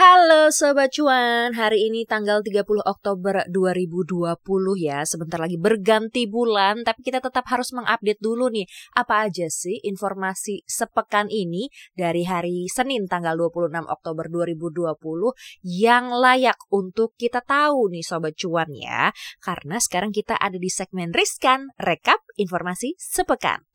Halo 0.00 0.48
Sobat 0.48 0.96
Cuan, 0.96 1.52
hari 1.52 1.92
ini 1.92 2.08
tanggal 2.08 2.40
30 2.40 2.64
Oktober 2.88 3.44
2020 3.52 4.32
ya. 4.80 5.04
Sebentar 5.04 5.36
lagi 5.36 5.60
berganti 5.60 6.24
bulan, 6.24 6.88
tapi 6.88 7.04
kita 7.04 7.20
tetap 7.20 7.44
harus 7.52 7.68
mengupdate 7.76 8.16
dulu 8.16 8.48
nih. 8.48 8.64
Apa 8.96 9.28
aja 9.28 9.52
sih 9.52 9.76
informasi 9.84 10.64
sepekan 10.64 11.28
ini 11.28 11.68
dari 11.92 12.24
hari 12.24 12.64
Senin 12.72 13.12
tanggal 13.12 13.36
26 13.36 13.76
Oktober 13.92 14.24
2020 14.32 15.68
Yang 15.68 16.04
layak 16.16 16.58
untuk 16.72 17.12
kita 17.20 17.44
tahu 17.44 17.92
nih 17.92 18.00
Sobat 18.00 18.32
Cuan 18.40 18.72
ya? 18.72 19.12
Karena 19.44 19.76
sekarang 19.76 20.16
kita 20.16 20.32
ada 20.40 20.56
di 20.56 20.72
segmen 20.72 21.12
Riskan, 21.12 21.76
Rekap 21.76 22.24
Informasi 22.40 22.96
Sepekan 22.96 23.68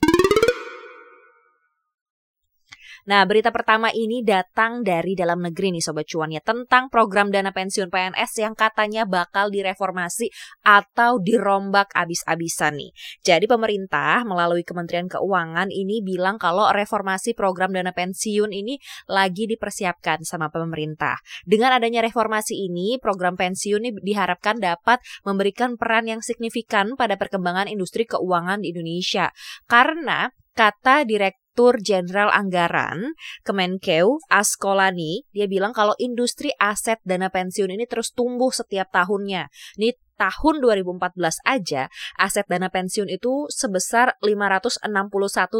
Nah, 3.06 3.22
berita 3.30 3.54
pertama 3.54 3.94
ini 3.94 4.26
datang 4.26 4.82
dari 4.82 5.14
dalam 5.14 5.38
negeri 5.38 5.78
nih 5.78 5.84
Sobat 5.86 6.10
Cuannya 6.10 6.42
tentang 6.42 6.90
program 6.90 7.30
dana 7.30 7.54
pensiun 7.54 7.94
PNS 7.94 8.42
yang 8.42 8.58
katanya 8.58 9.06
bakal 9.06 9.54
direformasi 9.54 10.34
atau 10.66 11.22
dirombak 11.22 11.94
abis-abisan 11.94 12.82
nih. 12.82 12.90
Jadi 13.22 13.46
pemerintah 13.46 14.26
melalui 14.26 14.66
Kementerian 14.66 15.06
Keuangan 15.06 15.70
ini 15.70 16.02
bilang 16.02 16.42
kalau 16.42 16.74
reformasi 16.74 17.38
program 17.38 17.78
dana 17.78 17.94
pensiun 17.94 18.50
ini 18.50 18.82
lagi 19.06 19.46
dipersiapkan 19.46 20.26
sama 20.26 20.50
pemerintah. 20.50 21.22
Dengan 21.46 21.78
adanya 21.78 22.02
reformasi 22.02 22.58
ini, 22.58 22.98
program 22.98 23.38
pensiun 23.38 23.86
ini 23.86 24.02
diharapkan 24.02 24.58
dapat 24.58 24.98
memberikan 25.22 25.78
peran 25.78 26.10
yang 26.10 26.26
signifikan 26.26 26.98
pada 26.98 27.22
perkembangan 27.22 27.70
industri 27.70 28.10
keuangan 28.10 28.66
di 28.66 28.74
Indonesia. 28.74 29.30
Karena 29.70 30.26
kata 30.58 31.06
Direktur 31.06 31.45
Jenderal 31.56 32.30
Anggaran 32.36 33.16
Kemenkeu 33.48 34.20
Askolani, 34.28 35.24
dia 35.32 35.48
bilang 35.48 35.72
kalau 35.72 35.96
industri 35.96 36.52
aset 36.60 37.00
dana 37.08 37.32
pensiun 37.32 37.72
ini 37.72 37.88
terus 37.88 38.12
tumbuh 38.12 38.52
setiap 38.52 38.92
tahunnya. 38.92 39.48
Ini 39.80 39.96
tahun 40.20 40.64
2014 40.64 41.44
aja 41.48 41.88
aset 42.20 42.48
dana 42.48 42.68
pensiun 42.68 43.08
itu 43.12 43.48
sebesar 43.52 44.16
561 44.24 44.84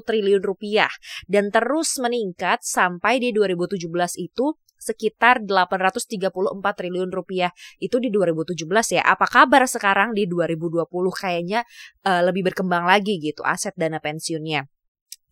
triliun 0.04 0.44
rupiah 0.44 0.92
dan 1.28 1.52
terus 1.52 2.00
meningkat 2.00 2.64
sampai 2.64 3.20
di 3.20 3.36
2017 3.36 3.80
itu 4.20 4.56
sekitar 4.86 5.42
834 5.42 6.30
triliun 6.62 7.10
rupiah 7.10 7.50
itu 7.82 7.98
di 7.98 8.14
2017 8.14 9.00
ya. 9.00 9.04
Apa 9.08 9.26
kabar 9.26 9.66
sekarang 9.66 10.14
di 10.14 10.30
2020 10.30 10.86
kayaknya 11.16 11.66
uh, 12.06 12.22
lebih 12.22 12.52
berkembang 12.52 12.86
lagi 12.86 13.18
gitu 13.18 13.42
aset 13.42 13.74
dana 13.74 13.98
pensiunnya. 13.98 14.75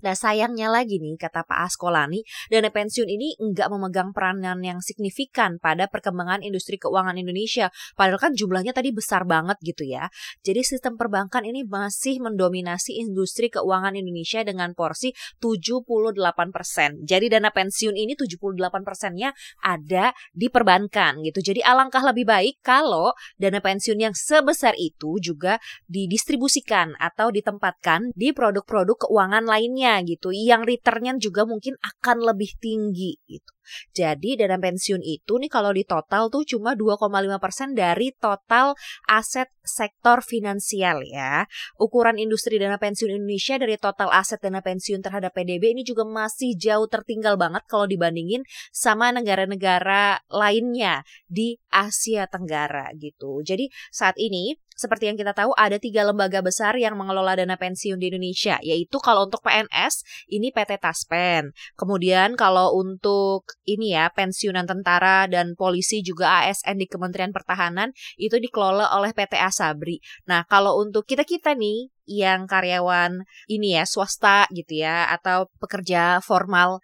Nah 0.03 0.19
sayangnya 0.19 0.67
lagi 0.67 0.99
nih 0.99 1.15
kata 1.15 1.47
Pak 1.47 1.71
Askolani, 1.71 2.27
dana 2.51 2.67
pensiun 2.67 3.07
ini 3.07 3.39
enggak 3.39 3.71
memegang 3.71 4.11
peranan 4.11 4.59
yang 4.59 4.83
signifikan 4.83 5.63
pada 5.63 5.87
perkembangan 5.87 6.43
industri 6.43 6.75
keuangan 6.75 7.15
Indonesia. 7.15 7.71
Padahal 7.95 8.19
kan 8.19 8.31
jumlahnya 8.35 8.75
tadi 8.75 8.91
besar 8.91 9.23
banget 9.23 9.55
gitu 9.63 9.87
ya. 9.87 10.11
Jadi 10.43 10.59
sistem 10.67 10.99
perbankan 10.99 11.47
ini 11.47 11.63
masih 11.63 12.19
mendominasi 12.19 12.99
industri 12.99 13.47
keuangan 13.47 13.95
Indonesia 13.95 14.43
dengan 14.43 14.75
porsi 14.75 15.15
78%. 15.39 17.07
Jadi 17.07 17.25
dana 17.31 17.47
pensiun 17.55 17.95
ini 17.95 18.19
78 18.19 18.59
persennya 18.83 19.31
ada 19.63 20.11
di 20.35 20.51
perbankan 20.51 21.23
gitu. 21.23 21.39
Jadi 21.39 21.63
alangkah 21.63 22.03
lebih 22.03 22.27
baik 22.27 22.59
kalau 22.59 23.15
dana 23.39 23.63
pensiun 23.63 24.03
yang 24.03 24.11
sebesar 24.11 24.75
itu 24.75 25.15
juga 25.23 25.63
didistribusikan 25.88 26.99
atau 26.99 27.31
ditempatkan 27.31 28.11
di 28.11 28.35
produk-produk 28.35 29.07
keuangan 29.07 29.47
lainnya 29.47 29.92
gitu 30.01 30.33
yang 30.33 30.65
returnnya 30.65 31.13
juga 31.21 31.45
mungkin 31.45 31.77
akan 31.77 32.17
lebih 32.25 32.57
tinggi 32.57 33.21
gitu. 33.29 33.53
Jadi 33.95 34.35
dana 34.35 34.59
pensiun 34.59 34.99
itu 35.01 35.39
nih 35.39 35.51
kalau 35.51 35.71
di 35.71 35.87
total 35.87 36.27
tuh 36.27 36.43
cuma 36.43 36.75
2,5% 36.75 37.71
dari 37.71 38.11
total 38.19 38.75
aset 39.07 39.47
sektor 39.63 40.19
finansial 40.19 40.99
ya. 41.07 41.47
Ukuran 41.79 42.19
industri 42.19 42.59
dana 42.59 42.75
pensiun 42.75 43.23
Indonesia 43.23 43.55
dari 43.55 43.79
total 43.79 44.11
aset 44.11 44.39
dana 44.43 44.59
pensiun 44.59 44.99
terhadap 44.99 45.31
PDB 45.31 45.79
ini 45.79 45.83
juga 45.87 46.03
masih 46.03 46.59
jauh 46.59 46.87
tertinggal 46.91 47.39
banget 47.39 47.63
kalau 47.71 47.87
dibandingin 47.87 48.43
sama 48.75 49.15
negara-negara 49.15 50.19
lainnya 50.27 51.07
di 51.25 51.55
Asia 51.71 52.27
Tenggara 52.27 52.91
gitu. 52.99 53.39
Jadi 53.41 53.71
saat 53.89 54.19
ini 54.19 54.59
seperti 54.75 55.09
yang 55.11 55.17
kita 55.17 55.31
tahu 55.31 55.53
ada 55.56 55.78
tiga 55.78 56.06
lembaga 56.06 56.41
besar 56.41 56.78
yang 56.78 56.97
mengelola 56.97 57.38
dana 57.38 57.56
pensiun 57.57 57.97
di 57.97 58.09
Indonesia, 58.09 58.57
yaitu 58.61 58.97
kalau 59.00 59.25
untuk 59.29 59.41
PNS 59.45 60.03
ini 60.29 60.50
PT 60.50 60.81
Taspen. 60.81 61.53
Kemudian 61.78 62.35
kalau 62.38 62.75
untuk 62.78 63.47
ini 63.63 63.95
ya 63.95 64.09
pensiunan 64.11 64.66
tentara 64.66 65.25
dan 65.29 65.53
polisi 65.53 66.01
juga 66.01 66.44
ASN 66.44 66.81
di 66.81 66.88
Kementerian 66.89 67.31
Pertahanan 67.31 67.94
itu 68.17 68.38
dikelola 68.38 68.94
oleh 68.97 69.13
PT 69.13 69.38
Asabri. 69.38 70.01
Nah 70.29 70.45
kalau 70.45 70.81
untuk 70.81 71.05
kita 71.05 71.23
kita 71.23 71.53
nih 71.53 71.94
yang 72.03 72.51
karyawan 72.51 73.23
ini 73.47 73.79
ya 73.79 73.88
swasta 73.88 74.45
gitu 74.51 74.84
ya 74.84 75.07
atau 75.07 75.47
pekerja 75.63 76.19
formal 76.19 76.84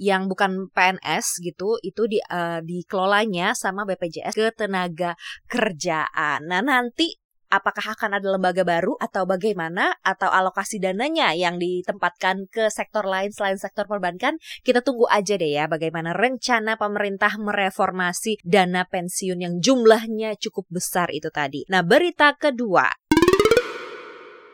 yang 0.00 0.32
bukan 0.32 0.72
PNS 0.72 1.44
gitu 1.44 1.76
itu 1.84 2.08
di 2.08 2.16
uh, 2.32 2.64
dikelolanya 2.64 3.52
sama 3.52 3.84
BPJS 3.84 4.32
Ketenaga 4.32 5.12
Kerjaan. 5.44 6.48
Nah, 6.48 6.64
nanti 6.64 7.20
apakah 7.50 7.98
akan 7.98 8.16
ada 8.22 8.28
lembaga 8.30 8.62
baru 8.62 8.94
atau 8.96 9.26
bagaimana 9.26 9.98
atau 10.00 10.30
alokasi 10.30 10.78
dananya 10.78 11.34
yang 11.34 11.58
ditempatkan 11.58 12.46
ke 12.48 12.70
sektor 12.70 13.04
lain 13.04 13.34
selain 13.34 13.58
sektor 13.58 13.84
perbankan 13.90 14.38
kita 14.62 14.80
tunggu 14.80 15.10
aja 15.10 15.34
deh 15.34 15.50
ya 15.50 15.66
bagaimana 15.66 16.14
rencana 16.14 16.78
pemerintah 16.78 17.34
mereformasi 17.36 18.40
dana 18.46 18.86
pensiun 18.86 19.42
yang 19.42 19.54
jumlahnya 19.58 20.38
cukup 20.38 20.70
besar 20.70 21.10
itu 21.10 21.28
tadi. 21.28 21.66
Nah, 21.66 21.82
berita 21.82 22.38
kedua 22.38 23.09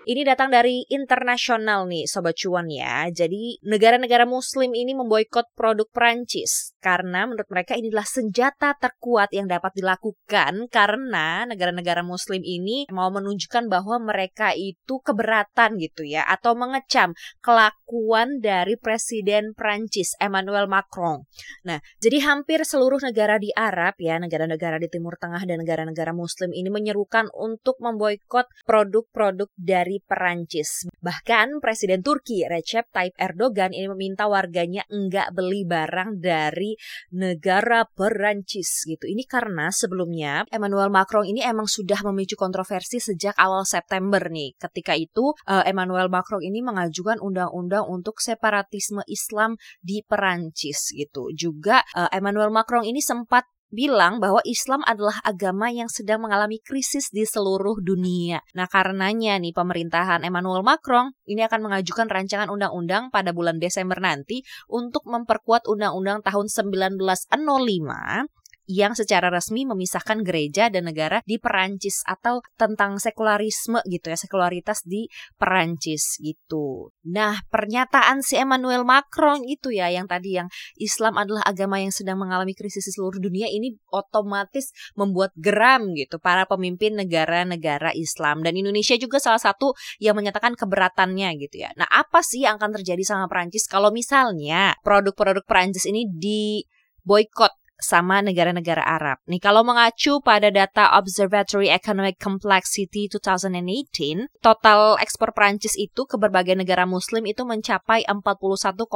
ini 0.06 0.22
datang 0.22 0.54
dari 0.54 0.86
internasional 0.86 1.90
nih 1.90 2.06
Sobat 2.06 2.38
Cuan 2.38 2.70
ya. 2.70 3.10
Jadi 3.10 3.58
negara-negara 3.66 4.22
muslim 4.22 4.70
ini 4.70 4.94
memboikot 4.94 5.50
produk 5.58 5.90
Perancis 5.90 6.78
karena 6.78 7.26
menurut 7.26 7.50
mereka 7.50 7.74
inilah 7.74 8.06
senjata 8.06 8.78
terkuat 8.78 9.34
yang 9.34 9.50
dapat 9.50 9.74
dilakukan 9.74 10.70
karena 10.70 11.42
negara-negara 11.50 12.06
muslim 12.06 12.38
ini 12.46 12.86
mau 12.94 13.10
menunjukkan 13.10 13.66
bahwa 13.66 13.98
mereka 13.98 14.54
itu 14.54 15.02
keberatan 15.02 15.74
gitu 15.82 16.06
ya 16.06 16.22
atau 16.22 16.54
mengecam 16.54 17.10
kelakuan 17.42 18.38
dari 18.38 18.78
Presiden 18.78 19.58
Prancis 19.58 20.14
Emmanuel 20.22 20.70
Macron. 20.70 21.26
Nah, 21.66 21.82
jadi 21.98 22.22
hampir 22.22 22.62
seluruh 22.62 23.02
negara 23.02 23.42
di 23.42 23.50
Arab 23.58 23.98
ya, 23.98 24.22
negara-negara 24.22 24.78
di 24.78 24.86
Timur 24.86 25.18
Tengah 25.18 25.42
dan 25.42 25.66
negara-negara 25.66 26.14
muslim 26.14 26.54
ini 26.54 26.70
menyerukan 26.70 27.26
untuk 27.34 27.82
memboikot 27.82 28.46
produk-produk 28.62 29.50
dari 29.58 29.95
Perancis. 30.02 30.88
Bahkan 31.00 31.58
Presiden 31.62 32.04
Turki 32.04 32.44
Recep 32.44 32.88
Tayyip 32.92 33.16
Erdogan 33.16 33.72
ini 33.72 33.88
meminta 33.90 34.28
warganya 34.28 34.84
enggak 34.92 35.32
beli 35.32 35.64
barang 35.64 36.20
dari 36.20 36.76
negara 37.14 37.88
Perancis 37.88 38.84
gitu. 38.84 39.08
Ini 39.08 39.24
karena 39.24 39.72
sebelumnya 39.72 40.44
Emmanuel 40.52 40.92
Macron 40.92 41.24
ini 41.26 41.40
emang 41.42 41.70
sudah 41.70 42.02
memicu 42.06 42.36
kontroversi 42.36 43.00
sejak 43.00 43.34
awal 43.40 43.64
September 43.64 44.20
nih. 44.28 44.54
Ketika 44.60 44.92
itu 44.92 45.32
uh, 45.48 45.64
Emmanuel 45.64 46.12
Macron 46.12 46.44
ini 46.44 46.60
mengajukan 46.60 47.18
undang-undang 47.22 47.88
untuk 47.88 48.20
separatisme 48.20 49.00
Islam 49.08 49.56
di 49.80 50.04
Perancis 50.04 50.92
gitu. 50.92 51.32
Juga 51.32 51.82
uh, 51.96 52.10
Emmanuel 52.12 52.52
Macron 52.52 52.84
ini 52.84 53.00
sempat 53.00 53.48
bilang 53.70 54.22
bahwa 54.22 54.38
Islam 54.46 54.82
adalah 54.86 55.18
agama 55.26 55.68
yang 55.70 55.90
sedang 55.90 56.22
mengalami 56.22 56.62
krisis 56.62 57.10
di 57.10 57.26
seluruh 57.26 57.82
dunia. 57.82 58.40
Nah, 58.54 58.70
karenanya 58.70 59.38
nih 59.42 59.52
pemerintahan 59.52 60.22
Emmanuel 60.22 60.62
Macron 60.62 61.12
ini 61.26 61.42
akan 61.44 61.70
mengajukan 61.70 62.06
rancangan 62.06 62.48
undang-undang 62.48 63.10
pada 63.10 63.34
bulan 63.34 63.58
Desember 63.58 63.98
nanti 63.98 64.46
untuk 64.70 65.02
memperkuat 65.06 65.66
undang-undang 65.66 66.22
tahun 66.22 66.46
1905 66.48 68.36
yang 68.66 68.98
secara 68.98 69.30
resmi 69.30 69.62
memisahkan 69.66 70.26
gereja 70.26 70.68
dan 70.68 70.90
negara 70.90 71.22
di 71.22 71.38
Perancis 71.38 72.02
atau 72.06 72.42
tentang 72.58 72.98
sekularisme 72.98 73.82
gitu 73.86 74.10
ya, 74.10 74.18
sekularitas 74.18 74.82
di 74.82 75.06
Perancis 75.38 76.18
gitu. 76.18 76.90
Nah, 77.06 77.38
pernyataan 77.50 78.20
si 78.26 78.34
Emmanuel 78.38 78.82
Macron 78.82 79.46
itu 79.46 79.70
ya 79.70 79.90
yang 79.90 80.10
tadi 80.10 80.38
yang 80.38 80.50
Islam 80.78 81.18
adalah 81.18 81.46
agama 81.46 81.78
yang 81.78 81.94
sedang 81.94 82.18
mengalami 82.18 82.52
krisis 82.52 82.86
di 82.86 82.92
seluruh 82.94 83.18
dunia 83.22 83.46
ini 83.46 83.78
otomatis 83.94 84.74
membuat 84.98 85.30
geram 85.38 85.94
gitu 85.94 86.18
para 86.18 86.44
pemimpin 86.46 86.98
negara-negara 86.98 87.94
Islam 87.94 88.42
dan 88.42 88.58
Indonesia 88.58 88.98
juga 88.98 89.22
salah 89.22 89.40
satu 89.40 89.72
yang 90.02 90.18
menyatakan 90.18 90.58
keberatannya 90.58 91.38
gitu 91.38 91.62
ya. 91.62 91.70
Nah, 91.78 91.86
apa 91.86 92.20
sih 92.22 92.42
yang 92.44 92.58
akan 92.58 92.82
terjadi 92.82 93.02
sama 93.06 93.30
Perancis 93.30 93.70
kalau 93.70 93.94
misalnya 93.94 94.74
produk-produk 94.82 95.46
Perancis 95.46 95.86
ini 95.86 96.06
di 96.10 96.66
boykot 97.06 97.65
sama 97.76 98.24
negara-negara 98.24 98.80
Arab. 98.82 99.20
Nih 99.28 99.40
kalau 99.40 99.62
mengacu 99.62 100.20
pada 100.24 100.48
data 100.48 100.96
Observatory 100.96 101.68
Economic 101.68 102.16
Complexity 102.16 103.08
2018, 103.12 104.32
total 104.40 104.96
ekspor 105.00 105.36
Prancis 105.36 105.76
itu 105.76 106.08
ke 106.08 106.16
berbagai 106.16 106.56
negara 106.56 106.88
muslim 106.88 107.28
itu 107.28 107.44
mencapai 107.44 108.08
41,1 108.08 108.88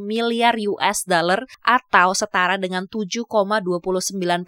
miliar 0.00 0.56
US 0.72 1.04
dollar 1.04 1.44
atau 1.60 2.16
setara 2.16 2.56
dengan 2.56 2.88
7,29 2.88 3.28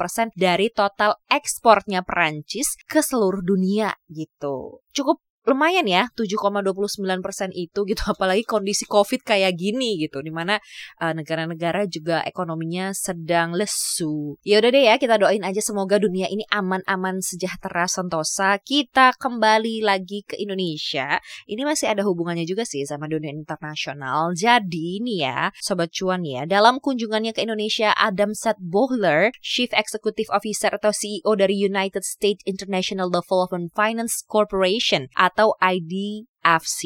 persen 0.00 0.32
dari 0.32 0.72
total 0.72 1.20
ekspornya 1.28 2.00
Prancis 2.00 2.80
ke 2.88 3.04
seluruh 3.04 3.44
dunia 3.44 3.92
gitu. 4.08 4.80
Cukup 4.96 5.25
lumayan 5.46 5.86
ya 5.86 6.10
7,29 6.18 7.06
persen 7.22 7.54
itu 7.54 7.86
gitu. 7.86 8.02
Apalagi 8.12 8.42
kondisi 8.42 8.84
covid 8.84 9.22
kayak 9.22 9.54
gini 9.54 10.02
gitu 10.02 10.20
di 10.20 10.34
mana 10.34 10.58
uh, 10.98 11.14
negara-negara 11.14 11.86
juga 11.86 12.20
ekonominya 12.26 12.90
sedang 12.92 13.54
lesu. 13.54 14.36
Ya 14.42 14.58
udah 14.58 14.70
deh 14.74 14.84
ya 14.90 14.94
kita 14.98 15.16
doain 15.22 15.46
aja 15.46 15.62
semoga 15.62 16.02
dunia 16.02 16.26
ini 16.26 16.42
aman-aman 16.50 17.22
sejahtera 17.22 17.86
sentosa. 17.86 18.58
Kita 18.58 19.14
kembali 19.14 19.86
lagi 19.86 20.26
ke 20.26 20.34
Indonesia. 20.36 21.22
Ini 21.46 21.62
masih 21.62 21.94
ada 21.94 22.02
hubungannya 22.02 22.44
juga 22.44 22.66
sih 22.66 22.82
sama 22.82 23.06
dunia 23.06 23.30
internasional. 23.30 24.34
Jadi 24.34 24.98
nih 24.98 25.18
ya 25.30 25.40
sobat 25.62 25.94
cuan 25.94 26.26
ya 26.26 26.42
dalam 26.44 26.82
kunjungannya 26.82 27.30
ke 27.30 27.46
Indonesia 27.46 27.94
Adam 27.94 28.34
Seth 28.34 28.58
Bohler 28.58 29.30
Chief 29.38 29.70
Executive 29.70 30.26
Officer 30.34 30.74
atau 30.74 30.90
CEO 30.90 31.38
dari 31.38 31.54
United 31.54 32.02
States 32.02 32.42
International 32.42 33.06
Development 33.06 33.70
Finance 33.70 34.26
Corporation 34.26 35.06
IDFC 35.36 36.80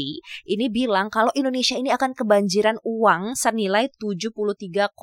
ini 0.51 0.67
bilang 0.67 1.09
kalau 1.09 1.31
Indonesia 1.39 1.79
ini 1.79 1.95
akan 1.95 2.13
kebanjiran 2.19 2.83
uang 2.83 3.39
senilai 3.39 3.87
73,6 3.95 4.99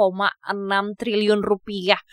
triliun 1.00 1.42
rupiah. 1.42 2.04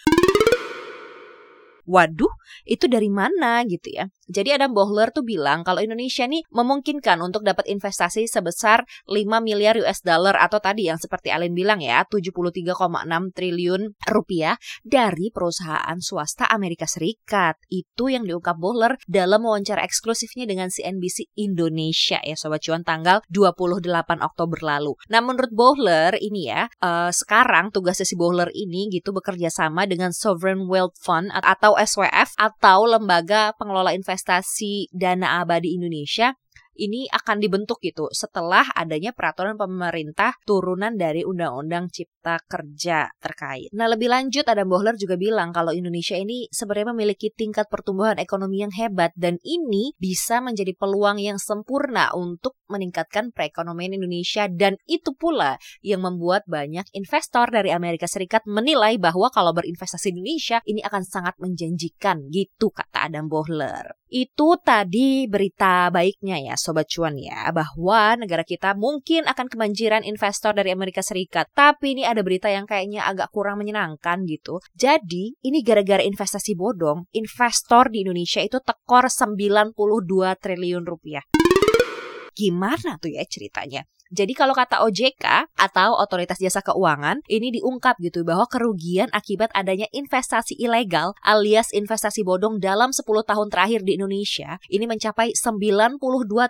Waduh, 1.85 2.33
itu 2.65 2.89
dari 2.89 3.13
mana 3.13 3.61
gitu 3.69 3.93
ya? 3.93 4.09
Jadi 4.25 4.57
Adam 4.57 4.73
Bohler 4.73 5.13
tuh 5.13 5.21
bilang 5.21 5.61
kalau 5.69 5.85
Indonesia 5.85 6.25
nih 6.25 6.49
memungkinkan 6.49 7.21
untuk 7.21 7.45
dapat 7.45 7.69
investasi 7.69 8.25
sebesar 8.25 8.89
5 9.05 9.21
miliar 9.45 9.77
US 9.85 10.01
dollar 10.01 10.41
atau 10.41 10.65
tadi 10.65 10.89
yang 10.89 10.97
seperti 10.97 11.29
Alin 11.29 11.53
bilang 11.53 11.85
ya 11.85 12.09
73,6 12.09 12.73
triliun 13.37 13.83
rupiah 14.09 14.57
dari 14.81 15.29
perusahaan 15.29 16.01
swasta 16.01 16.49
Amerika 16.49 16.89
Serikat. 16.89 17.61
Itu 17.69 18.09
yang 18.09 18.25
diungkap 18.25 18.57
Bohler 18.57 18.97
dalam 19.05 19.45
wawancara 19.45 19.85
eksklusifnya 19.85 20.49
dengan 20.49 20.73
CNBC 20.73 21.37
Indonesia 21.37 22.17
ya 22.25 22.37
Sobat 22.41 22.65
Cuan 22.65 22.81
tanggal 22.81 23.21
28 23.29 24.25
Oktober 24.25 24.59
lalu. 24.65 24.97
Nah 25.13 25.21
menurut 25.21 25.53
Bohler 25.53 26.17
ini 26.17 26.49
ya 26.49 26.73
uh, 26.81 27.13
sekarang 27.13 27.69
tugasnya 27.77 28.09
si 28.09 28.17
Bohler 28.17 28.49
ini 28.57 28.89
gitu 28.89 29.13
bekerja 29.13 29.53
sama 29.53 29.85
dengan 29.85 30.17
Sovereign 30.17 30.65
Wealth 30.65 30.97
Fund 31.05 31.29
atau 31.29 31.74
SWF 31.79 32.39
atau 32.39 32.87
lembaga 32.87 33.55
pengelola 33.59 33.95
investasi 33.95 34.91
dana 34.95 35.43
abadi 35.43 35.75
Indonesia 35.75 36.35
ini 36.77 37.07
akan 37.11 37.41
dibentuk 37.41 37.81
gitu 37.81 38.11
setelah 38.11 38.67
adanya 38.75 39.15
peraturan 39.15 39.55
pemerintah 39.55 40.35
turunan 40.43 40.95
dari 40.95 41.23
Undang-Undang 41.23 41.91
Cipta 41.91 42.43
Kerja 42.45 43.09
terkait. 43.19 43.71
Nah, 43.75 43.87
lebih 43.91 44.11
lanjut 44.11 44.45
Adam 44.47 44.69
Bohler 44.69 44.99
juga 44.99 45.15
bilang 45.15 45.55
kalau 45.55 45.71
Indonesia 45.71 46.19
ini 46.19 46.51
sebenarnya 46.51 46.93
memiliki 46.93 47.31
tingkat 47.33 47.71
pertumbuhan 47.71 48.19
ekonomi 48.19 48.63
yang 48.63 48.75
hebat 48.75 49.15
dan 49.15 49.39
ini 49.47 49.95
bisa 49.97 50.43
menjadi 50.43 50.75
peluang 50.75 51.23
yang 51.23 51.39
sempurna 51.39 52.11
untuk 52.13 52.59
meningkatkan 52.69 53.31
perekonomian 53.31 53.95
Indonesia 53.95 54.51
dan 54.51 54.75
itu 54.89 55.15
pula 55.15 55.61
yang 55.85 56.03
membuat 56.03 56.43
banyak 56.49 56.89
investor 56.97 57.49
dari 57.53 57.71
Amerika 57.71 58.11
Serikat 58.11 58.43
menilai 58.49 58.97
bahwa 58.99 59.31
kalau 59.31 59.55
berinvestasi 59.55 60.11
di 60.11 60.25
Indonesia 60.25 60.59
ini 60.67 60.81
akan 60.83 61.03
sangat 61.05 61.35
menjanjikan 61.39 62.27
gitu 62.33 62.73
kata 62.73 63.07
Adam 63.07 63.31
Bohler. 63.31 63.95
Itu 64.09 64.59
tadi 64.63 65.27
berita 65.27 65.91
baiknya 65.91 66.39
ya 66.41 66.55
Sobat 66.65 66.89
Cuan 66.89 67.21
ya, 67.21 67.53
bahwa 67.53 68.17
negara 68.17 68.41
kita 68.41 68.73
mungkin 68.73 69.29
akan 69.29 69.53
kebanjiran 69.53 70.01
investor 70.09 70.57
dari 70.57 70.73
Amerika 70.73 71.05
Serikat. 71.05 71.53
Tapi 71.53 71.93
ini 71.93 72.09
ada 72.09 72.25
berita 72.25 72.49
yang 72.49 72.65
kayaknya 72.65 73.05
agak 73.05 73.29
kurang 73.29 73.61
menyenangkan 73.61 74.25
gitu. 74.25 74.65
Jadi, 74.73 75.37
ini 75.45 75.61
gara-gara 75.61 76.01
investasi 76.01 76.57
bodong, 76.57 77.05
investor 77.13 77.93
di 77.93 78.01
Indonesia 78.01 78.41
itu 78.41 78.65
tekor 78.65 79.13
92 79.13 79.77
triliun 80.41 80.85
rupiah. 80.89 81.25
Gimana 82.33 82.97
tuh 82.97 83.13
ya 83.13 83.23
ceritanya? 83.29 83.85
Jadi 84.15 84.31
kalau 84.39 84.55
kata 84.55 84.87
OJK 84.87 85.51
atau 85.59 85.99
Otoritas 85.99 86.39
Jasa 86.39 86.63
Keuangan, 86.63 87.19
ini 87.27 87.51
diungkap 87.51 87.99
gitu 87.99 88.23
bahwa 88.23 88.47
kerugian 88.47 89.11
akibat 89.11 89.51
adanya 89.59 89.91
investasi 89.91 90.55
ilegal 90.55 91.19
alias 91.27 91.75
investasi 91.75 92.23
bodong 92.23 92.63
dalam 92.63 92.95
10 92.95 93.03
tahun 93.03 93.51
terakhir 93.51 93.83
di 93.83 93.99
Indonesia 93.99 94.63
ini 94.71 94.87
mencapai 94.87 95.35
92 95.35 95.99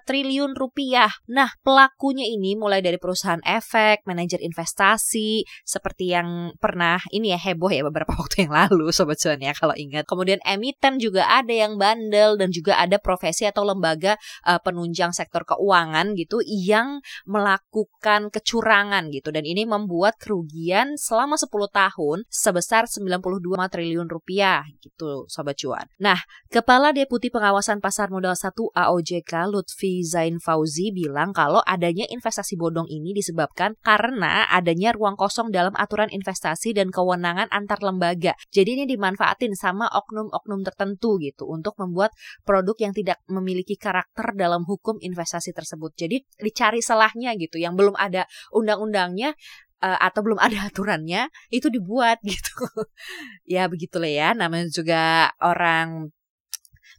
triliun 0.04 0.52
rupiah. 0.52 1.08
Nah, 1.32 1.48
pelakunya 1.64 2.28
ini 2.28 2.52
mulai 2.52 2.84
dari 2.84 3.00
perusahaan 3.00 3.40
efek, 3.40 4.04
manajer 4.04 4.44
investasi, 4.44 5.48
seperti 5.64 6.12
yang 6.12 6.52
pernah 6.60 7.00
ini 7.08 7.32
ya 7.32 7.40
heboh 7.40 7.72
ya 7.72 7.80
beberapa 7.80 8.12
waktu 8.20 8.44
yang 8.44 8.52
lalu 8.52 8.92
Sobat 8.92 9.16
Cuan 9.16 9.40
ya 9.40 9.56
kalau 9.56 9.72
ingat. 9.72 10.04
Kemudian 10.04 10.44
emiten 10.44 11.00
juga 11.00 11.24
ada 11.32 11.50
yang 11.50 11.80
bandel 11.80 12.36
dan 12.36 12.52
juga 12.52 12.76
ada 12.76 13.00
profesi 13.00 13.48
atau 13.48 13.64
lembaga 13.64 14.20
uh, 14.44 14.60
penunjang 14.60 15.16
sektor 15.16 15.48
keuangan 15.48 16.12
gitu 16.12 16.44
yang 16.44 17.00
melakukan 17.24 17.53
melakukan 17.54 18.34
kecurangan 18.34 19.14
gitu 19.14 19.30
dan 19.30 19.46
ini 19.46 19.62
membuat 19.62 20.18
kerugian 20.18 20.98
selama 20.98 21.38
10 21.38 21.50
tahun 21.70 22.18
sebesar 22.26 22.90
92 22.90 23.22
triliun 23.70 24.10
rupiah 24.10 24.66
gitu 24.82 25.30
sobat 25.30 25.54
cuan. 25.54 25.86
Nah, 26.02 26.18
Kepala 26.50 26.90
Deputi 26.90 27.30
Pengawasan 27.30 27.78
Pasar 27.78 28.10
Modal 28.10 28.34
1 28.34 28.50
AOJK 28.74 29.32
Lutfi 29.54 30.02
Zain 30.02 30.42
Fauzi 30.42 30.90
bilang 30.90 31.30
kalau 31.30 31.62
adanya 31.62 32.10
investasi 32.10 32.58
bodong 32.58 32.90
ini 32.90 33.14
disebabkan 33.14 33.78
karena 33.86 34.50
adanya 34.50 34.90
ruang 34.90 35.14
kosong 35.14 35.54
dalam 35.54 35.74
aturan 35.78 36.10
investasi 36.10 36.74
dan 36.74 36.90
kewenangan 36.90 37.46
antar 37.54 37.78
lembaga. 37.86 38.34
Jadi 38.50 38.82
ini 38.82 38.84
dimanfaatin 38.90 39.54
sama 39.54 39.86
oknum-oknum 39.94 40.66
tertentu 40.66 41.22
gitu 41.22 41.46
untuk 41.46 41.78
membuat 41.78 42.10
produk 42.42 42.74
yang 42.82 42.94
tidak 42.94 43.22
memiliki 43.30 43.78
karakter 43.78 44.34
dalam 44.34 44.66
hukum 44.66 44.98
investasi 44.98 45.54
tersebut. 45.54 45.94
Jadi 45.94 46.26
dicari 46.38 46.82
salahnya 46.82 47.33
gitu 47.38 47.56
yang 47.60 47.74
belum 47.74 47.94
ada 47.98 48.26
undang-undangnya 48.54 49.34
uh, 49.84 49.98
atau 50.00 50.20
belum 50.24 50.40
ada 50.40 50.68
aturannya 50.68 51.28
itu 51.52 51.68
dibuat 51.68 52.22
gitu. 52.30 52.64
Ya 53.44 53.68
begitulah 53.68 54.08
ya 54.08 54.32
namanya 54.32 54.68
juga 54.72 55.32
orang 55.42 56.14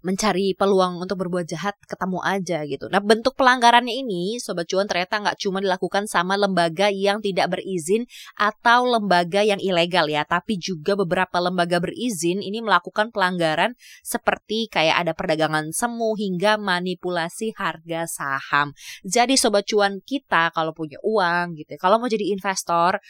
mencari 0.06 0.54
peluang 0.54 1.02
untuk 1.02 1.26
berbuat 1.26 1.50
jahat 1.50 1.74
ketemu 1.90 2.22
aja 2.22 2.62
gitu. 2.70 2.86
Nah 2.94 3.02
bentuk 3.02 3.34
pelanggarannya 3.34 3.90
ini 4.06 4.38
Sobat 4.38 4.70
Cuan 4.70 4.86
ternyata 4.86 5.18
nggak 5.18 5.42
cuma 5.42 5.58
dilakukan 5.58 6.06
sama 6.06 6.38
lembaga 6.38 6.94
yang 6.94 7.26
tidak 7.26 7.58
berizin 7.58 8.06
atau 8.38 8.86
lembaga 8.86 9.42
yang 9.42 9.58
ilegal 9.58 10.06
ya, 10.06 10.22
tapi 10.30 10.62
juga 10.62 10.94
beberapa 10.94 11.42
lembaga 11.42 11.82
berizin 11.82 12.46
ini 12.46 12.62
melakukan 12.62 13.10
pelanggaran 13.10 13.74
seperti 14.06 14.70
kayak 14.70 15.02
ada 15.02 15.18
perdagangan 15.18 15.74
semu 15.74 16.14
hingga 16.14 16.62
manipulasi 16.62 17.58
harga 17.58 18.06
saham. 18.06 18.78
Jadi 19.02 19.34
Sobat 19.34 19.66
Cuan 19.66 20.06
kita 20.06 20.54
kalau 20.54 20.78
punya 20.78 21.02
uang 21.02 21.58
gitu, 21.58 21.74
ya, 21.74 21.80
kalau 21.82 21.98
mau 21.98 22.06
jadi 22.06 22.30
investor 22.30 23.02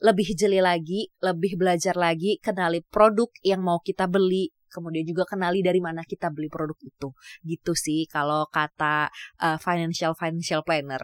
lebih 0.00 0.32
jeli 0.32 0.64
lagi, 0.64 1.12
lebih 1.20 1.60
belajar 1.60 1.92
lagi, 1.92 2.40
kenali 2.40 2.80
produk 2.88 3.28
yang 3.44 3.60
mau 3.60 3.84
kita 3.84 4.08
beli, 4.08 4.48
kemudian 4.70 5.02
juga 5.02 5.26
kenali 5.26 5.60
dari 5.60 5.82
mana 5.82 6.06
kita 6.06 6.30
beli 6.30 6.46
produk 6.46 6.78
itu. 6.80 7.12
Gitu 7.42 7.72
sih 7.74 8.06
kalau 8.06 8.46
kata 8.48 9.10
uh, 9.42 9.58
financial 9.58 10.14
financial 10.14 10.62
planner. 10.62 11.02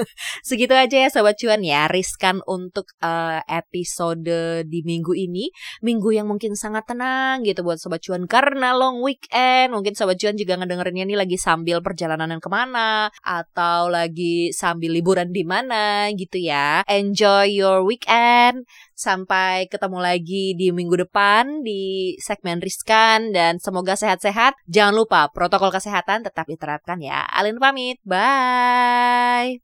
Segitu 0.48 0.72
aja 0.72 1.06
ya 1.06 1.08
sobat 1.12 1.36
cuan 1.38 1.60
ya 1.62 1.86
riskan 1.86 2.40
untuk 2.48 2.90
uh, 3.04 3.44
episode 3.46 4.64
di 4.66 4.80
minggu 4.82 5.12
ini. 5.12 5.52
Minggu 5.84 6.10
yang 6.16 6.26
mungkin 6.26 6.56
sangat 6.56 6.88
tenang 6.88 7.44
gitu 7.44 7.60
buat 7.62 7.78
sobat 7.78 8.00
cuan 8.02 8.24
karena 8.24 8.72
long 8.72 9.04
weekend. 9.04 9.76
Mungkin 9.76 9.92
sobat 9.92 10.18
cuan 10.18 10.34
juga 10.34 10.56
ngedengerinnya 10.58 11.04
nih 11.04 11.18
lagi 11.20 11.36
sambil 11.36 11.84
perjalanan 11.84 12.40
ke 12.40 12.48
mana 12.48 13.12
atau 13.20 13.92
lagi 13.92 14.50
sambil 14.56 14.96
liburan 14.96 15.30
di 15.30 15.44
mana 15.44 16.08
gitu 16.16 16.40
ya. 16.40 16.82
Enjoy 16.88 17.46
your 17.52 17.84
weekend 17.84 18.64
Sampai 19.02 19.66
ketemu 19.66 19.98
lagi 19.98 20.54
di 20.54 20.70
minggu 20.70 20.94
depan 20.94 21.66
di 21.66 22.14
segmen 22.22 22.62
Riskan 22.62 23.34
dan 23.34 23.58
semoga 23.58 23.98
sehat-sehat. 23.98 24.54
Jangan 24.70 24.94
lupa 24.94 25.26
protokol 25.34 25.74
kesehatan 25.74 26.22
tetap 26.22 26.46
diterapkan 26.46 27.02
ya. 27.02 27.26
Alin 27.34 27.58
pamit. 27.58 27.98
Bye. 28.06 29.58